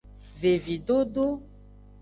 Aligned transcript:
Vevidodo. 0.43 1.27